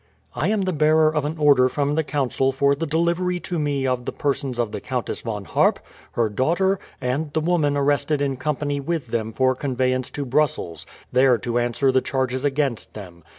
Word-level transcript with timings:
"I 0.33 0.47
am 0.47 0.63
the 0.63 0.73
bearer 0.73 1.13
of 1.13 1.25
an 1.25 1.37
order 1.37 1.69
from 1.69 1.93
the 1.93 2.03
Council 2.03 2.51
for 2.51 2.73
the 2.73 2.87
delivery 2.87 3.39
to 3.41 3.59
me 3.59 3.85
of 3.85 4.05
the 4.05 4.11
persons 4.11 4.57
of 4.57 4.71
the 4.71 4.81
Countess 4.81 5.21
Von 5.21 5.45
Harp, 5.45 5.79
her 6.13 6.27
daughter, 6.27 6.79
and 6.99 7.31
the 7.33 7.39
woman 7.39 7.77
arrested 7.77 8.19
in 8.19 8.37
company 8.37 8.79
with 8.79 9.09
them 9.09 9.31
for 9.31 9.53
conveyance 9.53 10.09
to 10.13 10.25
Brussels, 10.25 10.87
there 11.11 11.37
to 11.37 11.59
answer 11.59 11.91
the 11.91 12.01
charges 12.01 12.43
against 12.43 12.95
them. 12.95 13.23